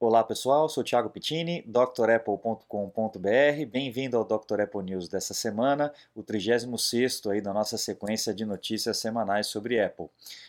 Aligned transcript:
Olá 0.00 0.22
pessoal, 0.22 0.68
sou 0.68 0.84
Thiago 0.84 1.10
Pittini, 1.10 1.60
drapple.com.br. 1.66 3.66
Bem-vindo 3.68 4.16
ao 4.16 4.24
Dr. 4.24 4.60
Apple 4.60 4.84
News 4.84 5.08
dessa 5.08 5.34
semana, 5.34 5.92
o 6.14 6.22
36º 6.22 7.32
aí 7.32 7.40
da 7.40 7.52
nossa 7.52 7.76
sequência 7.76 8.32
de 8.32 8.44
notícias 8.44 8.96
semanais 8.98 9.48
sobre 9.48 9.80
Apple. 9.80 10.06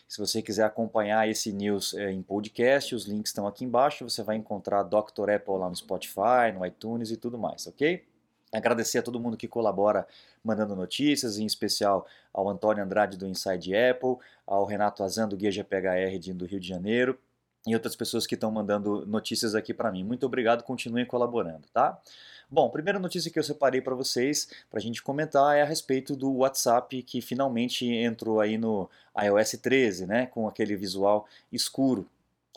Se 0.07 0.19
você 0.19 0.43
quiser 0.43 0.65
acompanhar 0.65 1.27
esse 1.27 1.51
news 1.51 1.95
é, 1.95 2.11
em 2.11 2.21
podcast, 2.21 2.93
os 2.93 3.07
links 3.07 3.31
estão 3.31 3.47
aqui 3.47 3.65
embaixo, 3.65 4.07
você 4.07 4.21
vai 4.21 4.35
encontrar 4.35 4.83
Dr. 4.83 5.31
Apple 5.31 5.57
lá 5.57 5.67
no 5.67 5.75
Spotify, 5.75 6.53
no 6.53 6.63
iTunes 6.63 7.09
e 7.09 7.17
tudo 7.17 7.39
mais, 7.39 7.65
ok? 7.65 8.05
Agradecer 8.53 8.99
a 8.99 9.03
todo 9.03 9.19
mundo 9.19 9.35
que 9.35 9.47
colabora 9.47 10.07
mandando 10.43 10.75
notícias, 10.75 11.39
em 11.39 11.45
especial 11.47 12.05
ao 12.31 12.47
Antônio 12.47 12.83
Andrade 12.83 13.17
do 13.17 13.25
Inside 13.25 13.75
Apple, 13.75 14.17
ao 14.45 14.63
Renato 14.65 15.03
Azan 15.03 15.27
do 15.27 15.35
Guia 15.35 15.51
GPHR 15.51 16.19
do 16.35 16.45
Rio 16.45 16.59
de 16.59 16.67
Janeiro, 16.67 17.17
e 17.67 17.73
outras 17.73 17.95
pessoas 17.95 18.25
que 18.25 18.35
estão 18.35 18.51
mandando 18.51 19.05
notícias 19.05 19.55
aqui 19.55 19.73
para 19.73 19.91
mim. 19.91 20.03
Muito 20.03 20.25
obrigado, 20.25 20.63
continuem 20.63 21.05
colaborando, 21.05 21.67
tá? 21.73 21.99
Bom, 22.51 22.67
primeira 22.69 22.97
notícia 22.97 23.29
que 23.29 23.37
eu 23.37 23.43
separei 23.43 23.79
para 23.79 23.93
vocês, 23.93 24.49
para 24.71 24.79
a 24.79 24.81
gente 24.81 25.03
comentar, 25.03 25.55
é 25.55 25.61
a 25.61 25.65
respeito 25.65 26.15
do 26.15 26.31
WhatsApp 26.37 27.03
que 27.03 27.21
finalmente 27.21 27.85
entrou 27.85 28.41
aí 28.41 28.57
no 28.57 28.89
iOS 29.15 29.51
13, 29.61 30.07
né, 30.07 30.25
com 30.25 30.47
aquele 30.47 30.75
visual 30.75 31.27
escuro. 31.51 32.07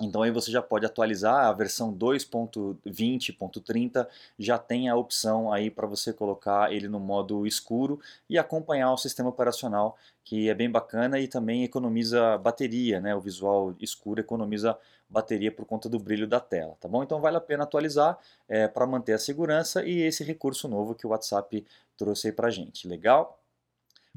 Então 0.06 0.23
aí 0.23 0.30
você 0.30 0.51
já 0.51 0.62
pode 0.62 0.87
atualizar 0.87 1.47
a 1.47 1.52
versão 1.52 1.92
2.20.30 1.95 4.09
já 4.38 4.59
tem 4.59 4.88
a 4.88 4.97
opção 4.97 5.52
aí 5.52 5.70
para 5.70 5.87
você 5.87 6.12
colocar 6.12 6.73
ele 6.73 6.88
no 6.88 7.01
modo 7.01 7.47
escuro 7.47 8.01
e 8.29 8.38
acompanhar 8.38 8.93
o 8.93 8.96
sistema 8.96 9.29
operacional 9.29 9.96
que 10.24 10.48
é 10.48 10.55
bem 10.55 10.70
bacana 10.70 11.19
e 11.19 11.27
também 11.27 11.65
economiza 11.65 12.38
bateria, 12.38 13.01
né? 13.01 13.15
O 13.15 13.20
visual 13.20 13.74
escuro 13.80 14.20
economiza 14.20 14.79
bateria 15.09 15.52
por 15.52 15.66
conta 15.66 15.88
do 15.88 15.98
brilho 15.98 16.27
da 16.27 16.41
tela, 16.41 16.77
tá 16.80 16.88
bom? 16.88 17.02
Então 17.02 17.21
vale 17.21 17.37
a 17.37 17.41
pena 17.41 17.65
atualizar 17.65 18.19
é, 18.48 18.66
para 18.66 18.87
manter 18.87 19.12
a 19.12 19.19
segurança 19.19 19.84
e 19.84 20.01
esse 20.01 20.24
recurso 20.24 20.69
novo 20.69 20.95
que 20.95 21.07
o 21.07 21.10
WhatsApp 21.10 21.66
trouxe 21.98 22.29
aí 22.29 22.32
para 22.32 22.51
gente, 22.51 22.88
legal? 22.88 23.41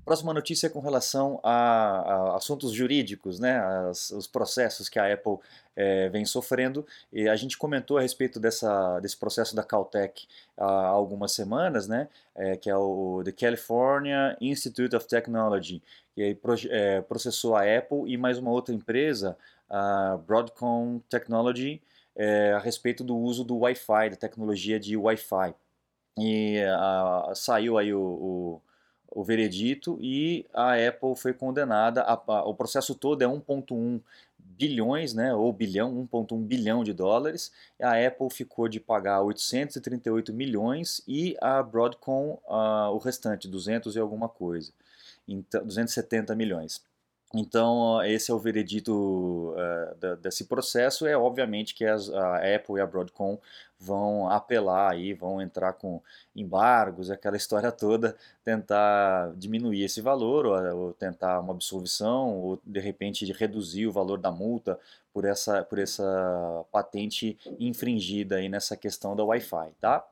Próxima 0.06 0.32
notícia 0.36 0.68
é 0.68 0.70
com 0.70 0.80
relação 0.80 1.40
a, 1.42 1.54
a 1.54 2.36
assuntos 2.36 2.72
jurídicos, 2.72 3.40
né, 3.40 3.58
as, 3.90 4.12
os 4.12 4.28
processos 4.28 4.88
que 4.88 5.00
a 5.00 5.12
Apple 5.12 5.40
é, 5.76 6.10
vem 6.10 6.24
sofrendo. 6.26 6.86
E 7.12 7.28
a 7.28 7.36
gente 7.36 7.58
comentou 7.58 7.98
a 7.98 8.02
respeito 8.02 8.40
dessa, 8.40 9.00
desse 9.00 9.18
processo 9.18 9.56
da 9.56 9.64
Caltech 9.64 10.28
há 10.56 10.88
algumas 10.90 11.32
semanas, 11.32 11.88
né, 11.88 12.08
é, 12.36 12.56
que 12.56 12.70
é 12.70 12.78
o 12.78 13.24
The 13.26 13.32
California 13.32 14.38
Institute 14.40 14.96
of 14.96 15.08
Technology, 15.08 15.82
que 16.14 16.38
é, 16.70 17.02
processou 17.02 17.56
a 17.56 17.64
Apple 17.64 18.04
e 18.06 18.16
mais 18.16 18.38
uma 18.38 18.52
outra 18.52 18.76
empresa, 18.76 19.36
a 19.68 20.18
Broadcom 20.18 21.00
Technology, 21.10 21.82
a 22.56 22.60
respeito 22.60 23.04
do 23.04 23.18
uso 23.18 23.44
do 23.44 23.58
Wi-Fi, 23.58 24.12
da 24.12 24.16
tecnologia 24.16 24.80
de 24.80 24.96
Wi-Fi. 24.96 25.54
E 26.18 26.60
a, 26.64 27.34
saiu 27.36 27.78
aí 27.78 27.94
o, 27.94 28.00
o 28.00 28.62
o 29.16 29.24
veredito 29.24 29.98
e 30.02 30.46
a 30.54 30.74
Apple 30.74 31.16
foi 31.16 31.34
condenada. 31.34 32.02
A, 32.02 32.14
a, 32.14 32.44
o 32.46 32.54
processo 32.54 32.94
todo 32.94 33.22
é 33.22 33.26
1,1 33.26 34.02
bilhões, 34.38 35.14
né, 35.14 35.34
ou 35.34 35.52
bilhão, 35.54 36.08
1,1 36.12 36.42
bilhão 36.44 36.84
de 36.84 36.94
dólares. 36.94 37.52
A 37.82 37.94
Apple 38.06 38.30
ficou 38.30 38.68
de 38.68 38.80
pagar 38.80 39.22
838 39.22 40.34
milhões 40.34 41.02
e 41.08 41.36
a 41.42 41.64
Broadcom 41.64 42.38
uh, 42.46 42.92
o 42.94 42.98
restante, 42.98 43.48
200 43.48 43.96
e 43.96 44.00
alguma 44.00 44.28
coisa. 44.28 44.74
Então, 45.26 45.66
270 45.66 46.36
milhões. 46.36 46.84
Então, 47.34 48.02
esse 48.04 48.32
é 48.32 48.34
o 48.34 48.40
veredito 48.40 49.54
uh, 49.54 50.16
desse 50.18 50.46
processo. 50.46 51.06
É 51.06 51.18
obviamente 51.18 51.74
que 51.74 51.84
as, 51.84 52.10
a 52.10 52.56
Apple 52.56 52.78
e 52.78 52.82
a 52.82 52.86
Broadcom 52.86 53.40
vão 53.80 54.30
apelar 54.30 54.94
aí, 54.94 55.14
vão 55.14 55.42
entrar 55.42 55.74
com 55.74 56.02
embargos, 56.36 57.12
aquela 57.12 57.36
história 57.38 57.72
toda, 57.72 58.16
tentar 58.44 59.34
diminuir 59.36 59.84
esse 59.84 60.02
valor, 60.02 60.46
ou, 60.46 60.78
ou 60.78 60.94
tentar 60.94 61.40
uma 61.40 61.54
absolvição, 61.54 62.38
ou 62.38 62.62
de 62.66 62.80
repente 62.80 63.30
reduzir 63.34 63.88
o 63.88 63.92
valor 63.92 64.18
da 64.18 64.32
multa 64.32 64.80
por 65.14 65.26
essa, 65.26 65.64
por 65.64 65.80
essa 65.80 66.66
patente 66.72 67.38
infringida 67.60 68.38
aí 68.38 68.50
nessa 68.50 68.78
questão 68.78 69.16
da 69.16 69.24
Wi-Fi, 69.24 69.72
tá? 69.80 70.06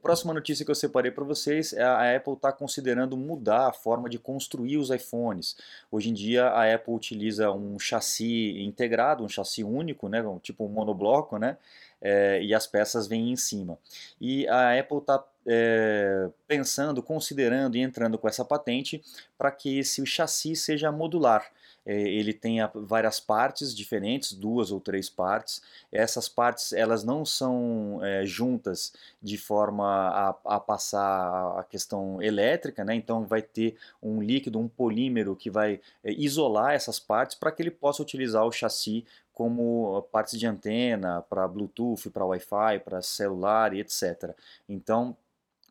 Próxima 0.00 0.32
notícia 0.32 0.64
que 0.64 0.70
eu 0.70 0.74
separei 0.76 1.10
para 1.10 1.24
vocês 1.24 1.72
é 1.72 1.82
a 1.82 2.16
Apple 2.16 2.34
está 2.34 2.52
considerando 2.52 3.16
mudar 3.16 3.68
a 3.68 3.72
forma 3.72 4.08
de 4.08 4.18
construir 4.18 4.76
os 4.76 4.90
iPhones. 4.90 5.56
Hoje 5.90 6.10
em 6.10 6.14
dia 6.14 6.46
a 6.46 6.72
Apple 6.72 6.94
utiliza 6.94 7.50
um 7.50 7.78
chassi 7.78 8.62
integrado, 8.62 9.24
um 9.24 9.28
chassi 9.28 9.64
único, 9.64 10.08
né, 10.08 10.22
tipo 10.40 10.64
um 10.64 10.68
monobloco, 10.68 11.36
né, 11.36 11.56
é, 12.00 12.40
e 12.42 12.54
as 12.54 12.66
peças 12.66 13.06
vêm 13.08 13.32
em 13.32 13.36
cima. 13.36 13.76
E 14.20 14.46
a 14.48 14.78
Apple 14.78 14.98
está 14.98 15.22
é, 15.46 16.28
pensando, 16.46 17.02
considerando 17.02 17.76
e 17.76 17.80
entrando 17.80 18.18
com 18.18 18.28
essa 18.28 18.44
patente 18.44 19.02
para 19.36 19.50
que 19.50 19.78
esse 19.78 20.04
chassi 20.06 20.54
seja 20.54 20.92
modular. 20.92 21.50
É, 21.86 21.96
ele 21.96 22.32
tenha 22.32 22.70
várias 22.74 23.20
partes 23.20 23.74
diferentes, 23.74 24.32
duas 24.32 24.72
ou 24.72 24.80
três 24.80 25.08
partes. 25.08 25.62
Essas 25.92 26.28
partes 26.28 26.72
elas 26.72 27.04
não 27.04 27.24
são 27.24 28.00
é, 28.02 28.26
juntas 28.26 28.92
de 29.22 29.38
forma 29.38 29.86
a, 29.86 30.56
a, 30.56 30.60
passar 30.60 31.58
a 31.58 31.62
questão 31.62 32.20
elétrica, 32.20 32.84
né? 32.84 32.94
então 32.94 33.24
vai 33.24 33.40
ter 33.40 33.76
um 34.02 34.20
líquido, 34.20 34.58
um 34.58 34.68
polímero 34.68 35.36
que 35.36 35.48
vai 35.48 35.80
é, 36.02 36.12
isolar 36.12 36.74
essas 36.74 36.98
partes 36.98 37.36
para 37.36 37.52
que 37.52 37.62
ele 37.62 37.70
possa 37.70 38.02
utilizar 38.02 38.44
o 38.44 38.52
chassi 38.52 39.04
como 39.32 40.00
partes 40.10 40.40
de 40.40 40.46
antena, 40.46 41.20
para 41.28 41.46
Bluetooth, 41.46 42.08
para 42.08 42.24
Wi-Fi, 42.24 42.80
para 42.82 43.02
celular 43.02 43.74
e 43.74 43.80
etc. 43.80 44.34
Então 44.66 45.14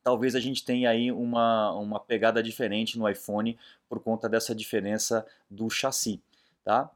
talvez 0.06 0.36
a 0.36 0.40
gente 0.40 0.64
tenha 0.64 0.92
aí 0.92 1.12
uma, 1.12 1.74
uma 1.74 2.00
pegada 2.00 2.44
diferente 2.44 2.98
no 3.00 3.10
iPhone 3.10 3.58
por 3.90 4.00
conta 4.00 4.30
dessa 4.30 4.54
diferença 4.54 5.26
do 5.50 5.68
chassi, 5.68 6.22
tá? 6.64 6.92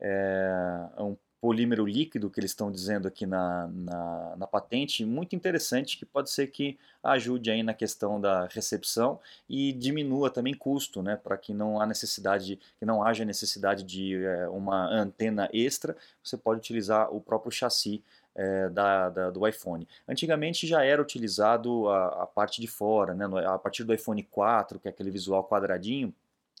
É, 0.00 0.88
é 0.96 1.02
um 1.02 1.16
polímero 1.40 1.84
líquido 1.84 2.30
que 2.30 2.38
eles 2.38 2.52
estão 2.52 2.70
dizendo 2.70 3.08
aqui 3.08 3.26
na, 3.26 3.66
na, 3.66 4.36
na, 4.36 4.46
patente, 4.46 5.04
muito 5.04 5.34
interessante, 5.34 5.98
que 5.98 6.06
pode 6.06 6.30
ser 6.30 6.46
que 6.46 6.78
ajude 7.02 7.50
aí 7.50 7.62
na 7.62 7.74
questão 7.74 8.20
da 8.20 8.46
recepção 8.46 9.20
e 9.46 9.72
diminua 9.72 10.30
também 10.30 10.54
custo, 10.54 11.02
né, 11.02 11.16
para 11.16 11.36
que 11.36 11.52
não 11.52 11.80
há 11.80 11.86
necessidade, 11.86 12.58
que 12.78 12.86
não 12.86 13.02
haja 13.02 13.24
necessidade 13.24 13.82
de 13.82 14.24
é, 14.24 14.48
uma 14.48 14.86
antena 14.86 15.50
extra, 15.52 15.96
você 16.22 16.36
pode 16.36 16.60
utilizar 16.60 17.12
o 17.14 17.20
próprio 17.20 17.52
chassi 17.52 18.02
é, 18.34 18.68
da, 18.68 19.08
da, 19.10 19.30
do 19.30 19.46
iPhone. 19.46 19.86
Antigamente 20.08 20.66
já 20.66 20.84
era 20.84 21.00
utilizado 21.00 21.88
a, 21.88 22.22
a 22.22 22.26
parte 22.26 22.60
de 22.60 22.66
fora, 22.66 23.14
né, 23.14 23.26
a 23.46 23.58
partir 23.58 23.84
do 23.84 23.94
iPhone 23.94 24.22
4, 24.22 24.78
que 24.78 24.88
é 24.88 24.90
aquele 24.90 25.10
visual 25.10 25.44
quadradinho, 25.44 26.12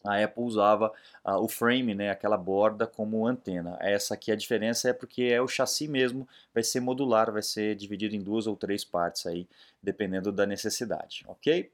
a 0.04 0.22
Apple 0.22 0.44
usava 0.44 0.92
o 1.24 1.48
frame, 1.48 1.94
né, 1.94 2.10
aquela 2.10 2.36
borda 2.36 2.86
como 2.86 3.26
antena. 3.26 3.78
Essa 3.80 4.12
aqui 4.12 4.30
a 4.30 4.36
diferença 4.36 4.90
é 4.90 4.92
porque 4.92 5.22
é 5.22 5.40
o 5.40 5.48
chassi 5.48 5.88
mesmo, 5.88 6.28
vai 6.52 6.62
ser 6.62 6.80
modular, 6.80 7.32
vai 7.32 7.42
ser 7.42 7.74
dividido 7.74 8.14
em 8.14 8.20
duas 8.20 8.46
ou 8.46 8.54
três 8.54 8.84
partes 8.84 9.26
aí, 9.26 9.48
dependendo 9.82 10.30
da 10.30 10.44
necessidade, 10.44 11.24
ok? 11.26 11.70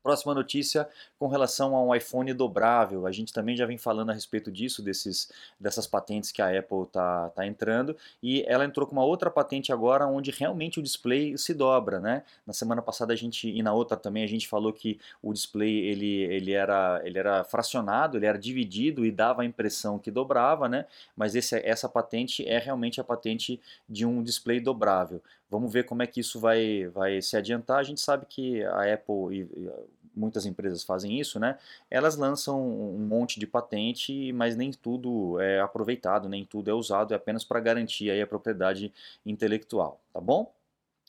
Próxima 0.00 0.32
notícia 0.32 0.88
com 1.18 1.26
relação 1.26 1.74
a 1.74 1.82
um 1.82 1.92
iPhone 1.92 2.32
dobrável. 2.32 3.04
A 3.04 3.10
gente 3.10 3.32
também 3.32 3.56
já 3.56 3.66
vem 3.66 3.76
falando 3.76 4.10
a 4.10 4.12
respeito 4.12 4.50
disso, 4.50 4.80
desses, 4.80 5.28
dessas 5.58 5.88
patentes 5.88 6.30
que 6.30 6.40
a 6.40 6.56
Apple 6.56 6.82
está 6.82 7.30
tá 7.30 7.44
entrando. 7.44 7.96
E 8.22 8.44
ela 8.46 8.64
entrou 8.64 8.86
com 8.86 8.92
uma 8.92 9.04
outra 9.04 9.28
patente 9.28 9.72
agora, 9.72 10.06
onde 10.06 10.30
realmente 10.30 10.78
o 10.78 10.82
display 10.82 11.36
se 11.36 11.52
dobra. 11.52 11.98
Né? 11.98 12.22
Na 12.46 12.52
semana 12.52 12.80
passada 12.80 13.12
a 13.12 13.16
gente, 13.16 13.48
e 13.48 13.60
na 13.60 13.72
outra 13.72 13.96
também, 13.96 14.22
a 14.22 14.28
gente 14.28 14.46
falou 14.46 14.72
que 14.72 15.00
o 15.20 15.32
display 15.32 15.78
ele, 15.78 16.22
ele, 16.22 16.52
era, 16.52 17.00
ele 17.04 17.18
era 17.18 17.42
fracionado, 17.42 18.16
ele 18.16 18.26
era 18.26 18.38
dividido 18.38 19.04
e 19.04 19.10
dava 19.10 19.42
a 19.42 19.44
impressão 19.44 19.98
que 19.98 20.12
dobrava, 20.12 20.68
né? 20.68 20.86
mas 21.16 21.34
esse, 21.34 21.56
essa 21.56 21.88
patente 21.88 22.46
é 22.46 22.58
realmente 22.58 23.00
a 23.00 23.04
patente 23.04 23.60
de 23.88 24.06
um 24.06 24.22
display 24.22 24.60
dobrável. 24.60 25.20
Vamos 25.52 25.70
ver 25.70 25.84
como 25.84 26.02
é 26.02 26.06
que 26.06 26.18
isso 26.18 26.40
vai, 26.40 26.86
vai 26.86 27.20
se 27.20 27.36
adiantar. 27.36 27.78
A 27.78 27.82
gente 27.82 28.00
sabe 28.00 28.24
que 28.24 28.64
a 28.64 28.94
Apple 28.94 29.36
e 29.36 29.70
muitas 30.16 30.46
empresas 30.46 30.82
fazem 30.82 31.20
isso, 31.20 31.38
né? 31.38 31.58
Elas 31.90 32.16
lançam 32.16 32.58
um 32.58 32.98
monte 32.98 33.38
de 33.38 33.46
patente, 33.46 34.32
mas 34.32 34.56
nem 34.56 34.70
tudo 34.72 35.38
é 35.40 35.60
aproveitado, 35.60 36.26
nem 36.26 36.42
tudo 36.42 36.70
é 36.70 36.74
usado, 36.74 37.12
é 37.12 37.16
apenas 37.18 37.44
para 37.44 37.60
garantir 37.60 38.10
aí 38.10 38.22
a 38.22 38.26
propriedade 38.26 38.90
intelectual, 39.26 40.00
tá 40.10 40.22
bom? 40.22 40.50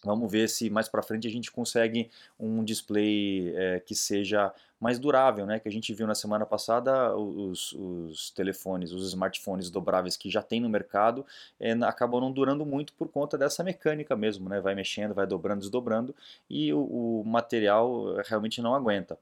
Vamos 0.03 0.31
ver 0.31 0.49
se 0.49 0.69
mais 0.69 0.89
para 0.89 1.01
frente 1.01 1.27
a 1.27 1.31
gente 1.31 1.51
consegue 1.51 2.09
um 2.39 2.63
display 2.63 3.53
é, 3.55 3.79
que 3.79 3.95
seja 3.95 4.53
mais 4.79 4.99
durável, 4.99 5.45
né? 5.45 5.59
Que 5.59 5.69
a 5.69 5.71
gente 5.71 5.93
viu 5.93 6.05
na 6.05 6.13
semana 6.13 6.45
passada 6.45 7.15
os, 7.15 7.71
os 7.71 8.29
telefones, 8.31 8.91
os 8.91 9.07
smartphones 9.07 9.69
dobráveis 9.69 10.17
que 10.17 10.29
já 10.29 10.41
tem 10.41 10.59
no 10.59 10.67
mercado 10.67 11.25
é, 11.57 11.71
acabam 11.83 12.19
não 12.19 12.31
durando 12.31 12.65
muito 12.65 12.91
por 12.93 13.07
conta 13.07 13.37
dessa 13.37 13.63
mecânica 13.63 14.15
mesmo, 14.15 14.49
né? 14.49 14.59
Vai 14.59 14.75
mexendo, 14.75 15.13
vai 15.13 15.25
dobrando, 15.25 15.61
desdobrando 15.61 16.13
e 16.49 16.73
o, 16.73 17.21
o 17.21 17.23
material 17.25 18.17
realmente 18.25 18.61
não 18.61 18.75
aguenta. 18.75 19.17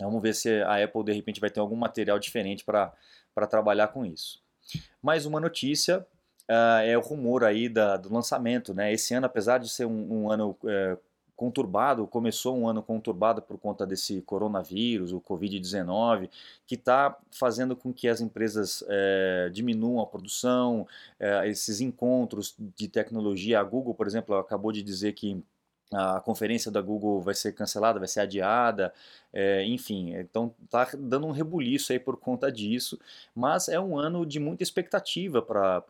Vamos 0.00 0.20
ver 0.20 0.34
se 0.34 0.62
a 0.62 0.82
Apple 0.82 1.04
de 1.04 1.12
repente 1.12 1.40
vai 1.40 1.50
ter 1.50 1.60
algum 1.60 1.76
material 1.76 2.18
diferente 2.18 2.64
para 2.64 2.92
trabalhar 3.48 3.88
com 3.88 4.04
isso. 4.04 4.42
Mais 5.00 5.24
uma 5.24 5.40
notícia 5.40 6.04
uh, 6.50 6.82
é 6.84 6.96
o 6.96 7.00
rumor 7.00 7.44
aí 7.44 7.68
da, 7.68 7.96
do 7.96 8.12
lançamento, 8.12 8.74
né? 8.74 8.92
Esse 8.92 9.14
ano, 9.14 9.26
apesar 9.26 9.58
de 9.58 9.68
ser 9.68 9.86
um, 9.86 10.24
um 10.24 10.30
ano 10.30 10.56
uh, 10.62 10.98
conturbado, 11.36 12.06
começou 12.06 12.56
um 12.56 12.66
ano 12.66 12.82
conturbado 12.82 13.42
por 13.42 13.58
conta 13.58 13.86
desse 13.86 14.22
coronavírus, 14.22 15.12
o 15.12 15.20
Covid-19, 15.20 16.30
que 16.66 16.74
está 16.74 17.16
fazendo 17.30 17.76
com 17.76 17.92
que 17.92 18.08
as 18.08 18.22
empresas 18.22 18.82
é, 18.88 19.50
diminuam 19.52 20.00
a 20.00 20.06
produção, 20.06 20.88
é, 21.20 21.46
esses 21.46 21.82
encontros 21.82 22.56
de 22.58 22.88
tecnologia. 22.88 23.60
A 23.60 23.62
Google, 23.62 23.94
por 23.94 24.06
exemplo, 24.06 24.34
acabou 24.34 24.72
de 24.72 24.82
dizer 24.82 25.12
que 25.12 25.44
a 25.92 26.20
conferência 26.20 26.70
da 26.70 26.80
Google 26.80 27.20
vai 27.20 27.34
ser 27.34 27.52
cancelada, 27.52 27.98
vai 27.98 28.08
ser 28.08 28.20
adiada, 28.20 28.92
é, 29.32 29.64
enfim, 29.64 30.14
então 30.14 30.54
tá 30.68 30.88
dando 30.98 31.26
um 31.26 31.30
rebuliço 31.30 31.92
aí 31.92 31.98
por 31.98 32.16
conta 32.16 32.50
disso, 32.50 32.98
mas 33.34 33.68
é 33.68 33.78
um 33.78 33.98
ano 33.98 34.26
de 34.26 34.40
muita 34.40 34.62
expectativa 34.62 35.40
para 35.40 35.82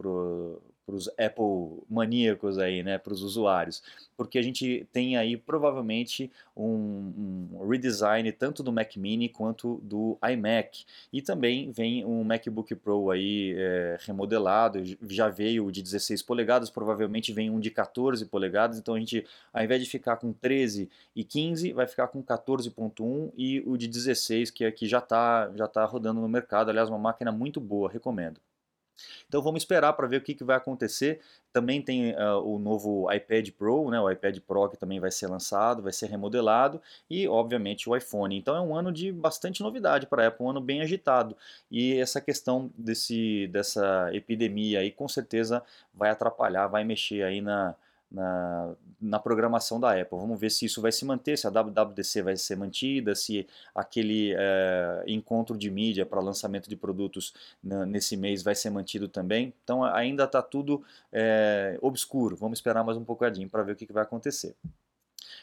os 0.94 1.08
Apple 1.18 1.82
maníacos 1.90 2.58
aí, 2.58 2.82
né, 2.82 2.98
para 2.98 3.12
os 3.12 3.22
usuários, 3.22 3.82
porque 4.16 4.38
a 4.38 4.42
gente 4.42 4.86
tem 4.92 5.16
aí 5.16 5.36
provavelmente 5.36 6.30
um, 6.56 7.48
um, 7.52 7.68
redesign 7.68 8.30
tanto 8.32 8.62
do 8.62 8.72
Mac 8.72 8.96
Mini 8.96 9.28
quanto 9.28 9.80
do 9.82 10.16
iMac. 10.32 10.84
E 11.12 11.20
também 11.20 11.70
vem 11.70 12.04
um 12.04 12.22
MacBook 12.22 12.74
Pro 12.76 13.10
aí 13.10 13.54
é, 13.56 13.96
remodelado, 14.00 14.82
já 15.08 15.28
veio 15.28 15.66
o 15.66 15.72
de 15.72 15.82
16 15.82 16.22
polegadas, 16.22 16.70
provavelmente 16.70 17.32
vem 17.32 17.50
um 17.50 17.58
de 17.58 17.70
14 17.70 18.24
polegadas, 18.26 18.78
então 18.78 18.94
a 18.94 18.98
gente 18.98 19.26
ao 19.52 19.64
invés 19.64 19.82
de 19.82 19.90
ficar 19.90 20.16
com 20.16 20.32
13 20.32 20.88
e 21.14 21.24
15, 21.24 21.72
vai 21.72 21.86
ficar 21.86 22.08
com 22.08 22.22
14.1 22.22 23.32
e 23.36 23.62
o 23.66 23.76
de 23.76 23.88
16 23.88 24.50
que 24.50 24.64
aqui 24.64 24.86
já 24.86 24.98
está 24.98 25.50
já 25.54 25.66
tá 25.66 25.84
rodando 25.84 26.20
no 26.20 26.28
mercado, 26.28 26.70
aliás 26.70 26.88
uma 26.88 26.98
máquina 26.98 27.32
muito 27.32 27.60
boa, 27.60 27.90
recomendo. 27.90 28.40
Então 29.28 29.42
vamos 29.42 29.62
esperar 29.62 29.92
para 29.92 30.06
ver 30.06 30.18
o 30.18 30.20
que, 30.20 30.34
que, 30.34 30.44
vai 30.44 30.56
acontecer. 30.56 31.20
Também 31.52 31.80
tem 31.82 32.12
uh, 32.12 32.40
o 32.44 32.58
novo 32.58 33.10
iPad 33.12 33.50
Pro, 33.50 33.90
né, 33.90 34.00
o 34.00 34.10
iPad 34.10 34.38
Pro 34.40 34.68
que 34.68 34.76
também 34.76 35.00
vai 35.00 35.10
ser 35.10 35.26
lançado, 35.26 35.82
vai 35.82 35.92
ser 35.92 36.06
remodelado 36.06 36.80
e 37.08 37.26
obviamente 37.28 37.88
o 37.88 37.96
iPhone. 37.96 38.36
Então 38.36 38.54
é 38.54 38.60
um 38.60 38.74
ano 38.74 38.92
de 38.92 39.12
bastante 39.12 39.62
novidade 39.62 40.06
para 40.06 40.24
a 40.24 40.28
Apple, 40.28 40.44
um 40.46 40.50
ano 40.50 40.60
bem 40.60 40.82
agitado. 40.82 41.36
E 41.70 41.98
essa 41.98 42.20
questão 42.20 42.70
desse, 42.76 43.48
dessa 43.48 44.10
epidemia 44.12 44.80
aí 44.80 44.90
com 44.90 45.08
certeza 45.08 45.62
vai 45.94 46.10
atrapalhar, 46.10 46.66
vai 46.68 46.84
mexer 46.84 47.22
aí 47.22 47.40
na, 47.40 47.74
na, 48.10 48.74
na 49.00 49.18
programação 49.18 49.78
da 49.78 49.92
Apple. 49.92 50.18
Vamos 50.18 50.38
ver 50.38 50.50
se 50.50 50.64
isso 50.64 50.80
vai 50.80 50.92
se 50.92 51.04
manter, 51.04 51.36
se 51.36 51.46
a 51.46 51.50
WWDC 51.50 52.22
vai 52.22 52.36
ser 52.36 52.56
mantida, 52.56 53.14
se 53.14 53.46
aquele 53.74 54.34
é, 54.36 55.04
encontro 55.06 55.56
de 55.56 55.70
mídia 55.70 56.06
para 56.06 56.20
lançamento 56.20 56.68
de 56.68 56.76
produtos 56.76 57.34
nesse 57.62 58.16
mês 58.16 58.42
vai 58.42 58.54
ser 58.54 58.70
mantido 58.70 59.08
também. 59.08 59.52
Então 59.62 59.84
ainda 59.84 60.24
está 60.24 60.42
tudo 60.42 60.82
é, 61.12 61.78
obscuro. 61.82 62.36
Vamos 62.36 62.58
esperar 62.58 62.84
mais 62.84 62.96
um 62.96 63.04
bocadinho 63.04 63.48
para 63.48 63.62
ver 63.62 63.72
o 63.72 63.76
que, 63.76 63.86
que 63.86 63.92
vai 63.92 64.02
acontecer. 64.02 64.54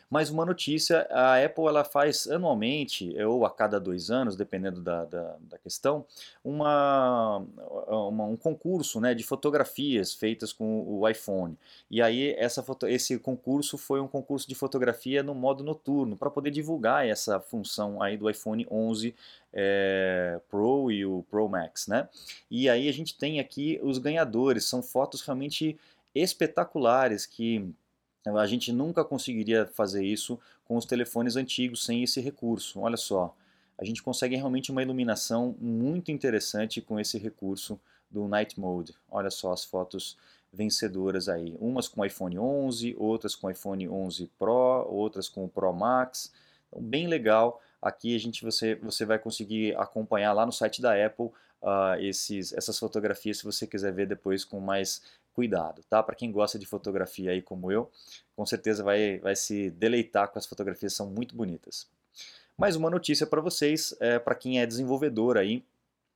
Mais 0.10 0.30
uma 0.30 0.46
notícia, 0.46 1.08
a 1.10 1.44
Apple 1.44 1.66
ela 1.66 1.84
faz 1.84 2.28
anualmente, 2.28 3.16
ou 3.24 3.46
a 3.46 3.50
cada 3.50 3.80
dois 3.80 4.12
anos, 4.12 4.36
dependendo 4.36 4.82
da, 4.82 5.06
da, 5.06 5.36
da 5.42 5.58
questão, 5.58 6.06
uma, 6.44 7.44
uma, 7.88 8.26
um 8.26 8.36
concurso 8.36 9.00
né, 9.02 9.14
de 9.14 9.24
fotografias 9.24 10.14
feitas 10.14 10.54
com 10.54 10.84
o 10.88 11.08
iPhone. 11.10 11.58
E 11.90 12.02
aí 12.02 12.34
essa 12.38 12.62
foto, 12.62 12.88
esse 12.88 13.18
concurso 13.18 13.78
foi 13.78 14.00
um 14.00 14.08
concurso 14.08 14.48
de 14.48 14.56
fotografia 14.56 15.24
no 15.24 15.34
modo 15.34 15.64
noturno, 15.64 16.16
para 16.16 16.30
poder 16.30 16.52
divulgar 16.52 17.08
essa 17.08 17.40
função 17.40 18.02
aí 18.02 18.18
do 18.18 18.30
iPhone 18.30 18.68
11 18.70 19.16
é, 19.52 20.40
Pro 20.50 20.92
e 20.92 21.06
o 21.06 21.24
Pro 21.30 21.48
Max. 21.48 21.88
Né? 21.88 22.08
E 22.50 22.70
aí 22.70 22.88
a 22.88 22.94
gente 22.94 23.18
tem 23.18 23.40
aqui 23.40 23.80
os 23.84 23.98
ganhadores, 23.98 24.66
são 24.66 24.82
fotos 24.82 25.22
realmente 25.22 25.78
espetaculares 26.14 27.26
que 27.26 27.74
a 28.26 28.46
gente 28.46 28.72
nunca 28.72 29.04
conseguiria 29.04 29.66
fazer 29.66 30.06
isso 30.06 30.40
com 30.66 30.78
os 30.78 30.86
telefones 30.86 31.36
antigos 31.36 31.84
sem 31.84 32.04
esse 32.04 32.22
recurso. 32.22 32.80
Olha 32.80 32.98
só, 32.98 33.36
a 33.78 33.84
gente 33.84 34.02
consegue 34.02 34.36
realmente 34.36 34.72
uma 34.72 34.82
iluminação 34.82 35.56
muito 35.60 36.12
interessante 36.12 36.82
com 36.82 37.00
esse 37.00 37.18
recurso 37.18 37.80
do 38.10 38.28
Night 38.28 38.60
Mode. 38.60 38.94
Olha 39.10 39.30
só 39.30 39.52
as 39.52 39.64
fotos 39.64 40.18
vencedoras 40.54 41.28
aí. 41.28 41.56
Umas 41.60 41.88
com 41.88 42.06
iPhone 42.06 42.38
11, 42.38 42.96
outras 42.98 43.36
com 43.36 43.50
iPhone 43.50 43.90
11 43.90 44.32
Pro, 44.38 44.88
outras 44.88 45.28
com 45.28 45.44
o 45.46 45.50
Pro 45.50 45.74
Max. 45.74 46.32
Então, 46.68 46.82
bem 46.82 47.08
legal. 47.08 47.62
Aqui 47.82 48.16
a 48.16 48.20
gente 48.20 48.44
você, 48.44 48.76
você 48.76 49.04
vai 49.06 49.20
conseguir 49.20 49.76
acompanhar 49.76 50.32
lá 50.34 50.46
no 50.46 50.52
site 50.52 50.82
da 50.82 50.94
Apple 51.06 51.26
uh, 51.62 52.00
esses, 52.00 52.54
essas 52.54 52.78
fotografias 52.78 53.40
se 53.40 53.44
você 53.44 53.66
quiser 53.66 53.92
ver 53.92 54.08
depois 54.08 54.46
com 54.46 54.60
mais 54.60 55.02
cuidado, 55.34 55.84
tá? 55.90 56.02
Para 56.02 56.16
quem 56.16 56.32
gosta 56.32 56.60
de 56.60 56.66
fotografia 56.66 57.32
aí 57.32 57.42
como 57.42 57.72
eu, 57.72 57.90
com 58.36 58.46
certeza 58.46 58.84
vai, 58.84 59.20
vai 59.20 59.36
se 59.36 59.70
deleitar 59.72 60.30
com 60.30 60.40
as 60.40 60.46
fotografias, 60.46 60.94
são 60.94 61.10
muito 61.10 61.36
bonitas. 61.36 61.88
Mais 62.58 62.76
uma 62.76 62.90
notícia 62.90 63.26
para 63.26 63.42
vocês, 63.42 63.96
é, 64.00 64.20
para 64.20 64.36
quem 64.36 64.62
é 64.62 64.66
desenvolvedor 64.66 65.38
aí, 65.38 65.64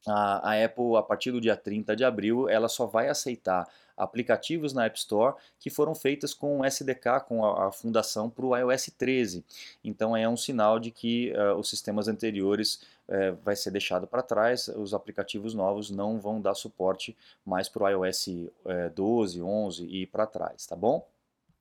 a, 0.06 0.52
a 0.52 0.66
Apple, 0.66 0.96
a 0.96 1.02
partir 1.02 1.32
do 1.32 1.42
dia 1.42 1.58
30 1.58 1.96
de 1.96 2.06
abril, 2.06 2.48
ela 2.48 2.70
só 2.70 2.86
vai 2.86 3.10
aceitar 3.10 3.68
aplicativos 3.98 4.74
na 4.74 4.86
App 4.86 4.98
Store 4.98 5.36
que 5.60 5.70
foram 5.70 5.96
feitas 5.96 6.34
com 6.34 6.60
o 6.60 6.66
SDK, 6.66 7.22
com 7.28 7.44
a, 7.44 7.68
a 7.68 7.72
fundação 7.72 8.30
para 8.30 8.46
o 8.46 8.56
iOS 8.56 8.92
13. 8.96 9.44
Então 9.84 10.16
é 10.16 10.30
um 10.30 10.38
sinal 10.38 10.80
de 10.80 10.92
que 10.92 11.34
uh, 11.34 11.56
os 11.56 11.70
sistemas 11.70 12.08
anteriores 12.08 12.80
uh, 13.08 13.36
vai 13.44 13.56
ser 13.56 13.72
deixado 13.72 14.08
para 14.08 14.22
trás, 14.22 14.68
os 14.68 14.94
aplicativos 14.94 15.54
novos 15.54 15.90
não 15.90 16.20
vão 16.20 16.42
dar 16.42 16.54
suporte 16.54 17.16
mais 17.46 17.70
para 17.70 17.84
o 17.84 18.06
iOS 18.06 18.28
uh, 18.28 18.90
12, 18.96 19.42
11 19.42 19.86
e 19.86 20.06
para 20.06 20.26
trás, 20.26 20.66
tá 20.66 20.76
bom? 20.76 21.06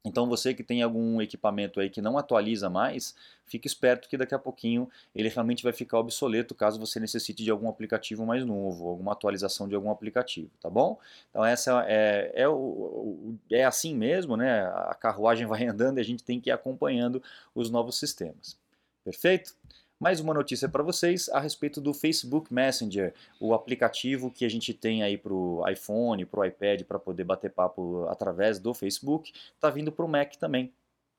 Então 0.07 0.29
você 0.29 0.55
que 0.55 0.63
tem 0.63 0.83
algum 0.83 1.21
equipamento 1.21 1.81
aí 1.81 1.91
que 1.91 2.01
não 2.01 2.17
atualiza 2.17 2.71
mais, 2.71 3.13
fique 3.45 3.67
esperto 3.67 4.09
que 4.09 4.17
daqui 4.17 4.37
a 4.37 4.39
pouquinho 4.39 4.89
ele 5.13 5.29
realmente 5.29 5.65
vai 5.65 5.73
ficar 5.73 5.99
obsoleto 5.99 6.55
caso 6.55 6.79
você 6.79 7.01
necessite 7.01 7.43
de 7.43 7.51
algum 7.51 7.69
aplicativo 7.69 8.25
mais 8.25 8.45
novo, 8.45 8.89
alguma 8.89 9.11
atualização 9.11 9.69
de 9.69 9.75
algum 9.75 9.91
aplicativo, 9.91 10.49
tá 10.61 10.71
bom? 10.71 10.97
Então 11.29 11.45
essa 11.45 11.85
é, 11.89 12.31
é, 12.37 12.49
o, 12.49 13.35
é 13.51 13.65
assim 13.65 13.97
mesmo, 13.97 14.37
né? 14.37 14.67
A 14.67 14.95
carruagem 14.95 15.45
vai 15.49 15.67
andando 15.67 15.99
e 15.99 16.01
a 16.01 16.05
gente 16.05 16.23
tem 16.23 16.41
que 16.41 16.51
ir 16.51 16.53
acompanhando 16.53 17.21
os 17.53 17.69
novos 17.69 17.99
sistemas. 17.99 18.57
Perfeito? 19.05 19.57
Mais 19.99 20.21
uma 20.21 20.35
notícia 20.35 20.69
para 20.69 20.83
vocês 20.83 21.27
a 21.31 21.41
respeito 21.41 21.81
do 21.81 21.95
Facebook 21.95 22.53
Messenger, 22.53 23.15
o 23.41 23.55
aplicativo 23.55 24.31
que 24.31 24.45
a 24.45 24.49
gente 24.49 24.75
tem 24.75 25.03
aí 25.03 25.17
para 25.17 25.33
o 25.33 25.67
iPhone, 25.67 26.27
para 26.27 26.41
o 26.41 26.45
iPad, 26.45 26.83
para 26.83 26.99
poder 26.99 27.25
bater 27.25 27.51
papo 27.51 28.07
através 28.09 28.59
do 28.59 28.75
Facebook, 28.75 29.33
está 29.55 29.71
vindo 29.71 29.91
para 29.91 30.05
o 30.05 30.09
Mac 30.09 30.37
também. 30.37 30.71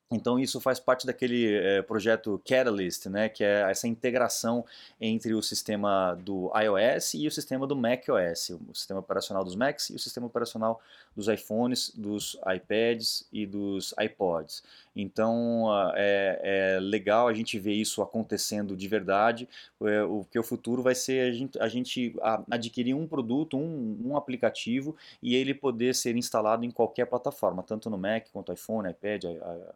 Então 0.10 0.40
isso 0.40 0.62
faz 0.62 0.80
parte 0.80 1.06
daquele 1.06 1.54
é, 1.54 1.82
projeto 1.82 2.42
Catalyst, 2.48 3.08
né, 3.08 3.28
que 3.28 3.44
é 3.44 3.70
essa 3.70 3.90
integração 3.90 4.64
entre 5.02 5.34
o 5.34 5.42
sistema 5.42 6.16
do 6.16 6.50
iOS 6.58 7.16
e 7.16 7.28
o 7.28 7.32
sistema 7.32 7.68
do 7.68 7.76
macOS, 7.76 8.52
o 8.70 8.74
sistema 8.74 9.02
operacional 9.02 9.44
dos 9.44 9.54
Macs 9.54 9.90
e 9.90 9.96
o 9.96 10.00
sistema 10.00 10.26
operacional 10.26 10.82
dos 11.14 11.28
iPhones, 11.28 11.92
dos 11.94 12.40
iPads 12.56 13.28
e 13.34 13.46
dos 13.46 13.94
iPods. 14.00 14.64
Então 14.96 15.68
é, 15.96 16.78
é 16.78 16.80
legal 16.80 17.28
a 17.28 17.34
gente 17.34 17.60
ver 17.60 17.74
isso 17.74 18.02
acontecendo 18.02 18.78
de 18.78 18.88
verdade, 18.88 19.50
é, 19.82 20.04
o 20.04 20.26
que 20.32 20.40
o 20.40 20.44
futuro 20.44 20.82
vai 20.82 20.96
ser 20.96 21.30
a 21.30 21.34
gente, 21.34 21.60
a 21.60 21.68
gente 21.68 22.16
adquirir 22.50 22.94
um 22.94 23.06
produto, 23.06 23.58
um, 23.58 24.00
um 24.06 24.16
aplicativo 24.16 24.96
e 25.22 25.36
ele 25.36 25.54
poder 25.54 25.94
ser 25.94 26.16
instalado 26.16 26.64
em 26.64 26.72
qualquer 26.72 27.08
plataforma, 27.08 27.62
tanto 27.62 27.90
no 27.90 27.98
Mac 27.98 28.28
quanto 28.32 28.54
iPhone, 28.54 28.90
iPad, 28.90 29.26
é, 29.26 29.74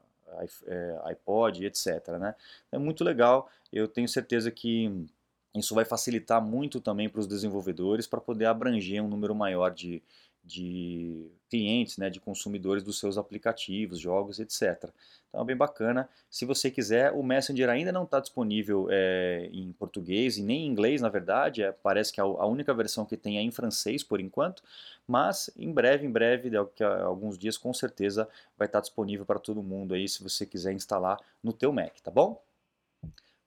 iPod, 1.05 1.65
etc. 1.65 2.17
Né? 2.19 2.35
É 2.71 2.77
muito 2.77 3.03
legal, 3.03 3.49
eu 3.71 3.87
tenho 3.87 4.07
certeza 4.07 4.51
que 4.51 5.07
isso 5.55 5.75
vai 5.75 5.83
facilitar 5.83 6.41
muito 6.41 6.79
também 6.79 7.09
para 7.09 7.19
os 7.19 7.27
desenvolvedores 7.27 8.07
para 8.07 8.21
poder 8.21 8.45
abranger 8.45 9.03
um 9.03 9.07
número 9.07 9.35
maior 9.35 9.71
de, 9.71 10.01
de 10.43 11.29
clientes, 11.49 11.97
né, 11.97 12.09
de 12.09 12.19
consumidores 12.19 12.83
dos 12.83 12.99
seus 12.99 13.17
aplicativos, 13.17 13.99
jogos, 13.99 14.39
etc. 14.39 14.89
Então 15.29 15.41
é 15.41 15.45
bem 15.45 15.55
bacana. 15.55 16.09
Se 16.29 16.45
você 16.45 16.71
quiser, 16.71 17.11
o 17.11 17.21
Messenger 17.21 17.69
ainda 17.69 17.91
não 17.91 18.03
está 18.03 18.19
disponível 18.19 18.87
é, 18.89 19.49
em 19.51 19.71
português 19.73 20.37
e 20.37 20.43
nem 20.43 20.65
em 20.65 20.67
inglês, 20.67 21.01
na 21.01 21.09
verdade. 21.09 21.61
É, 21.61 21.71
parece 21.71 22.11
que 22.11 22.19
a, 22.19 22.23
a, 22.23 22.45
única 22.45 22.73
versão 22.73 23.05
que 23.05 23.15
tem 23.15 23.37
é 23.37 23.41
em 23.41 23.51
francês 23.51 24.03
por 24.03 24.19
enquanto, 24.19 24.63
mas 25.07 25.49
em 25.55 25.71
breve, 25.71 26.05
em 26.05 26.11
breve, 26.11 26.49
daqui 26.49 26.83
a 26.83 27.03
alguns 27.03 27.37
dias, 27.37 27.57
com 27.57 27.73
certeza 27.73 28.27
vai 28.57 28.67
estar 28.67 28.79
tá 28.79 28.81
disponível 28.81 29.25
para 29.25 29.39
todo 29.39 29.61
mundo 29.61 29.93
aí, 29.93 30.07
se 30.07 30.23
você 30.23 30.45
quiser 30.45 30.73
instalar 30.73 31.19
no 31.43 31.53
teu 31.53 31.71
Mac, 31.71 31.99
tá 32.01 32.11
bom? 32.11 32.41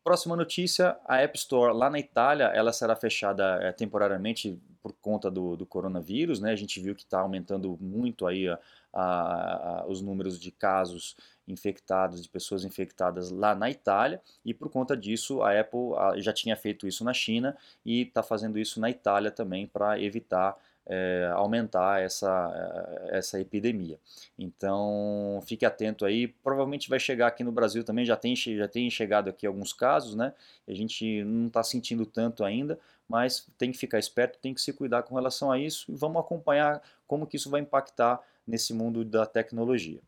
Próxima 0.03 0.37
notícia, 0.37 0.99
a 1.07 1.23
App 1.23 1.37
Store 1.39 1.75
lá 1.75 1.89
na 1.89 1.99
Itália, 1.99 2.45
ela 2.55 2.75
será 2.75 2.95
fechada 2.95 3.59
é, 3.63 3.73
temporariamente 3.73 4.61
por 4.85 4.93
conta 5.01 5.31
do, 5.31 5.57
do, 5.57 5.65
coronavírus, 5.65 6.41
né? 6.41 6.53
A 6.53 6.57
gente 6.57 6.79
viu 6.79 6.95
que 6.95 7.05
está 7.05 7.21
aumentando 7.21 7.79
muito 7.81 8.27
aí 8.27 8.47
a, 8.47 8.59
a, 8.93 9.81
a, 9.81 9.87
os 9.87 10.03
números 10.03 10.39
de 10.39 10.51
casos 10.51 11.17
infectados, 11.49 12.23
de 12.23 12.29
pessoas 12.29 12.67
infectadas 12.67 13.31
lá 13.31 13.55
na 13.55 13.71
Itália, 13.71 14.21
e 14.45 14.53
por 14.53 14.69
conta 14.69 14.95
disso 14.95 15.41
a 15.41 15.59
Apple 15.59 16.21
já 16.21 16.35
tinha 16.35 16.55
feito 16.55 16.87
isso 16.87 17.03
na 17.03 17.15
China 17.15 17.57
e 17.83 18.03
está 18.03 18.23
fazendo 18.23 18.59
isso 18.59 18.79
na 18.79 18.91
Itália 18.91 19.31
também 19.31 19.67
para 19.67 19.99
evitar 19.99 20.55
é, 20.87 21.31
aumentar 21.35 22.03
essa, 22.03 23.07
é, 23.11 23.19
essa 23.19 23.41
epidemia. 23.41 23.99
Então, 24.39 25.43
fique 25.47 25.65
atento 25.65 26.05
aí. 26.05 26.29
Provavelmente 26.29 26.89
vai 26.89 27.01
chegar 27.01 27.29
aqui 27.29 27.43
no 27.43 27.53
Brasil 27.53 27.85
também, 27.85 28.05
já 28.05 28.17
tem, 28.17 28.35
já 28.37 28.69
tem 28.69 28.91
chegado 28.91 29.29
aqui 29.29 29.47
alguns 29.47 29.73
casos, 29.73 30.15
né? 30.15 30.33
A 30.69 30.75
gente 30.75 31.25
não 31.25 31.49
está 31.49 31.63
sentindo 31.63 32.05
tanto 32.05 32.45
ainda, 32.45 32.79
mas 33.09 33.47
tem 33.59 33.71
que 33.73 33.79
ficar 33.79 33.99
esperto, 33.99 34.39
tem 34.39 34.55
que 34.55 34.61
se 34.61 34.73
cuidar 34.73 35.03
com 35.03 35.15
relação 35.15 35.51
a 35.51 35.59
isso 35.59 35.91
e 35.91 35.95
vamos 35.95 36.21
acompanhar 36.21 36.83
como 37.07 37.27
que 37.27 37.37
isso 37.37 37.51
vai 37.51 37.61
impactar 37.61 38.21
nesse 38.47 38.73
mundo 38.75 39.05
da 39.05 39.27
tecnologia. 39.27 40.01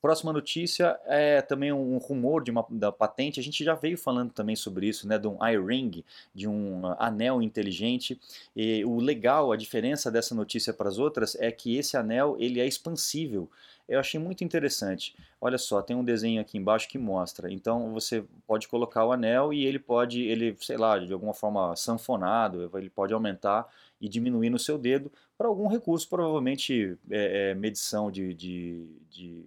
Próxima 0.00 0.32
notícia 0.32 0.98
é 1.06 1.42
também 1.42 1.72
um 1.72 1.98
rumor 1.98 2.44
de 2.44 2.52
uma 2.52 2.64
da 2.70 2.92
patente. 2.92 3.40
A 3.40 3.42
gente 3.42 3.64
já 3.64 3.74
veio 3.74 3.98
falando 3.98 4.32
também 4.32 4.54
sobre 4.54 4.86
isso, 4.86 5.08
né, 5.08 5.18
de 5.18 5.26
um 5.26 5.38
iRing, 5.44 6.04
de 6.32 6.46
um 6.46 6.86
anel 6.98 7.42
inteligente. 7.42 8.20
E 8.54 8.84
o 8.84 9.00
legal, 9.00 9.50
a 9.50 9.56
diferença 9.56 10.10
dessa 10.10 10.34
notícia 10.34 10.72
para 10.72 10.88
as 10.88 10.98
outras 10.98 11.34
é 11.34 11.50
que 11.50 11.76
esse 11.76 11.96
anel 11.96 12.36
ele 12.38 12.60
é 12.60 12.66
expansível. 12.66 13.50
Eu 13.88 13.98
achei 13.98 14.20
muito 14.20 14.44
interessante. 14.44 15.16
Olha 15.40 15.56
só, 15.56 15.80
tem 15.80 15.96
um 15.96 16.04
desenho 16.04 16.40
aqui 16.40 16.58
embaixo 16.58 16.88
que 16.88 16.98
mostra. 16.98 17.50
Então 17.50 17.92
você 17.92 18.22
pode 18.46 18.68
colocar 18.68 19.04
o 19.04 19.12
anel 19.12 19.52
e 19.52 19.64
ele 19.64 19.78
pode, 19.78 20.20
ele, 20.22 20.54
sei 20.60 20.76
lá, 20.76 20.98
de 20.98 21.12
alguma 21.12 21.34
forma 21.34 21.74
sanfonado, 21.74 22.70
ele 22.74 22.90
pode 22.90 23.14
aumentar 23.14 23.66
e 24.00 24.08
diminuir 24.08 24.50
no 24.50 24.58
seu 24.58 24.78
dedo 24.78 25.10
para 25.36 25.48
algum 25.48 25.68
recurso, 25.68 26.08
provavelmente 26.08 26.96
é, 27.10 27.50
é, 27.50 27.54
medição 27.54 28.10
de, 28.10 28.34
de, 28.34 28.86
de 29.10 29.44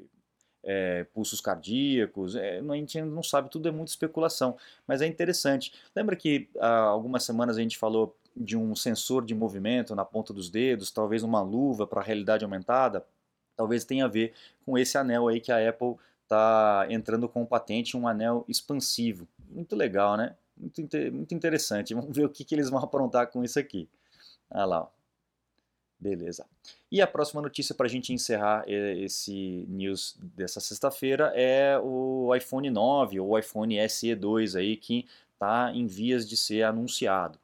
é, 0.64 1.06
pulsos 1.14 1.42
cardíacos, 1.42 2.36
é, 2.36 2.60
a 2.60 2.76
gente 2.76 3.02
não 3.02 3.24
sabe, 3.24 3.50
tudo 3.50 3.68
é 3.68 3.72
muita 3.72 3.92
especulação, 3.92 4.58
mas 4.88 5.02
é 5.02 5.08
interessante. 5.08 5.74
Lembra 5.96 6.16
que 6.16 6.50
há 6.60 6.80
algumas 6.82 7.24
semanas 7.24 7.58
a 7.58 7.62
gente 7.62 7.78
falou 7.78 8.16
de 8.36 8.56
um 8.56 8.76
sensor 8.76 9.26
de 9.26 9.36
movimento 9.36 9.96
na 9.96 10.06
ponta 10.06 10.34
dos 10.34 10.50
dedos, 10.50 10.92
talvez 10.92 11.24
uma 11.24 11.42
luva 11.42 11.86
para 11.86 12.02
realidade 12.02 12.44
aumentada? 12.44 13.06
Talvez 13.56 13.84
tenha 13.84 14.06
a 14.06 14.08
ver 14.08 14.34
com 14.66 14.78
esse 14.78 14.98
anel 14.98 15.28
aí 15.28 15.40
que 15.40 15.52
a 15.52 15.70
Apple 15.70 15.96
está 16.24 16.88
entrando 16.90 17.28
com 17.28 17.46
patente, 17.46 17.98
um 17.98 18.08
anel 18.08 18.46
expansivo. 18.48 19.28
Muito 19.50 19.76
legal, 19.76 20.16
né? 20.16 20.36
Muito, 20.56 20.82
muito 21.12 21.36
interessante. 21.36 21.94
Vamos 21.94 22.16
ver 22.16 22.26
o 22.26 22.30
que, 22.30 22.46
que 22.46 22.56
eles 22.56 22.70
vão 22.70 22.80
aprontar 22.80 23.28
com 23.28 23.44
isso 23.44 23.60
aqui. 23.60 23.90
Olha 24.50 24.66
lá. 24.66 24.92
Beleza. 26.00 26.46
E 26.92 27.02
a 27.02 27.08
próxima 27.08 27.42
notícia 27.42 27.74
para 27.74 27.86
a 27.86 27.90
gente 27.90 28.12
encerrar 28.12 28.66
esse 28.68 29.66
news 29.70 30.18
dessa 30.36 30.60
sexta-feira 30.60 31.32
é 31.34 31.80
o 31.80 32.36
iPhone 32.36 32.70
9 32.70 33.18
ou 33.22 33.40
iPhone 33.40 33.78
SE 33.88 34.14
2 34.14 34.58
aí 34.58 34.76
que 34.76 35.08
está 35.34 35.72
em 35.74 35.88
vias 35.88 36.28
de 36.28 36.36
ser 36.36 36.64
anunciado. 36.64 37.40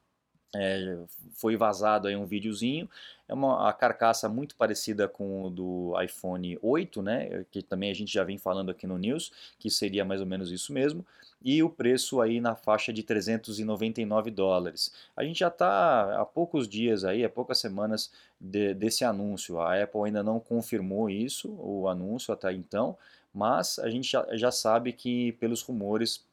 É, 0.54 0.98
foi 1.32 1.56
vazado 1.56 2.08
aí 2.08 2.16
um 2.16 2.26
videozinho, 2.26 2.90
é 3.28 3.34
uma 3.34 3.70
a 3.70 3.74
carcaça 3.74 4.28
muito 4.28 4.56
parecida 4.56 5.08
com 5.08 5.44
o 5.44 5.50
do 5.50 5.94
iPhone 6.02 6.58
8, 6.62 7.02
né, 7.02 7.46
que 7.52 7.62
também 7.62 7.92
a 7.92 7.94
gente 7.94 8.12
já 8.12 8.24
vem 8.24 8.38
falando 8.38 8.72
aqui 8.72 8.88
no 8.88 8.98
News, 8.98 9.32
que 9.60 9.70
seria 9.70 10.06
mais 10.06 10.22
ou 10.22 10.28
menos 10.28 10.52
isso 10.52 10.74
mesmo, 10.74 11.06
e 11.42 11.62
o 11.62 11.70
preço 11.70 12.20
aí 12.20 12.42
na 12.42 12.56
faixa 12.56 12.92
de 12.92 13.04
399 13.04 14.32
dólares. 14.32 14.92
A 15.16 15.24
gente 15.24 15.40
já 15.40 15.48
está 15.48 16.20
há 16.20 16.26
poucos 16.26 16.68
dias 16.68 17.04
aí, 17.04 17.24
há 17.24 17.30
poucas 17.30 17.60
semanas 17.60 18.12
de, 18.40 18.74
desse 18.74 19.04
anúncio. 19.04 19.60
A 19.60 19.82
Apple 19.82 20.02
ainda 20.06 20.24
não 20.24 20.40
confirmou 20.40 21.10
isso, 21.10 21.56
o 21.60 21.88
anúncio 21.88 22.34
até 22.34 22.52
então, 22.52 22.98
mas 23.34 23.80
a 23.80 23.90
gente 23.90 24.12
já, 24.12 24.28
já 24.36 24.52
sabe 24.52 24.92
que 24.94 25.34
pelos 25.34 25.62
rumores 25.62 26.26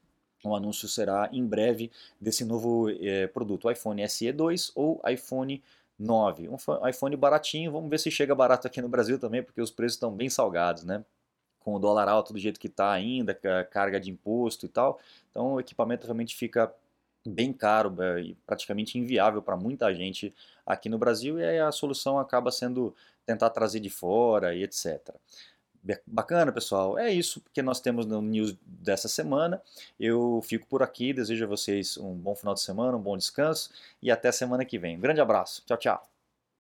o 0.43 0.55
anúncio 0.55 0.87
será 0.89 1.29
em 1.33 1.45
breve 1.47 1.91
desse 2.21 2.45
novo 2.45 2.91
é, 2.91 3.27
produto, 3.27 3.71
iPhone 3.71 4.07
SE 4.09 4.31
2 4.31 4.73
ou 4.75 5.01
iPhone 5.09 5.63
9. 5.99 6.49
Um 6.49 6.89
iPhone 6.89 7.17
baratinho, 7.17 7.73
vamos 7.73 7.89
ver 7.89 7.99
se 7.99 8.11
chega 8.11 8.35
barato 8.35 8.67
aqui 8.67 8.83
no 8.83 8.89
Brasil 8.89 9.19
também, 9.19 9.43
porque 9.43 9.61
os 9.61 9.71
preços 9.71 9.95
estão 9.95 10.13
bem 10.13 10.29
salgados, 10.29 10.85
né? 10.85 11.05
Com 11.65 11.75
o 11.75 11.79
dólar 11.79 12.09
alto 12.09 12.33
do 12.33 12.39
jeito 12.39 12.61
que 12.61 12.69
está 12.69 12.93
ainda, 12.93 13.35
carga 13.71 13.99
de 13.99 14.11
imposto 14.11 14.67
e 14.67 14.69
tal. 14.69 15.01
Então 15.31 15.55
o 15.55 15.61
equipamento 15.61 16.07
realmente 16.07 16.37
fica 16.37 16.73
bem 17.27 17.53
caro 17.53 17.95
é, 18.03 18.21
e 18.21 18.35
praticamente 18.47 18.99
inviável 18.99 19.41
para 19.41 19.57
muita 19.57 19.93
gente 19.95 20.35
aqui 20.67 20.89
no 20.89 20.99
Brasil 20.99 21.41
e 21.41 21.45
aí 21.45 21.59
a 21.59 21.73
solução 21.73 22.19
acaba 22.19 22.51
sendo 22.51 22.95
tentar 23.25 23.51
trazer 23.51 23.81
de 23.81 23.89
fora 23.89 24.55
e 24.55 24.63
etc. 24.63 25.15
Bacana, 26.07 26.51
pessoal. 26.51 26.99
É 26.99 27.13
isso 27.13 27.43
que 27.53 27.61
nós 27.61 27.79
temos 27.79 28.07
no 28.07 28.23
news 28.23 28.57
dessa 28.65 29.07
semana. 29.07 29.61
Eu 30.01 30.41
fico 30.43 30.67
por 30.67 30.83
aqui, 30.83 31.13
desejo 31.13 31.45
a 31.45 31.49
vocês 31.49 31.99
um 31.99 32.15
bom 32.15 32.35
final 32.35 32.55
de 32.55 32.61
semana, 32.61 32.97
um 32.97 33.03
bom 33.03 33.17
descanso 33.19 33.71
e 34.01 34.11
até 34.11 34.33
semana 34.33 34.65
que 34.65 34.79
vem. 34.79 34.97
Um 34.97 35.01
grande 35.01 35.21
abraço. 35.21 35.63
Tchau, 35.67 35.77
tchau. 35.77 36.14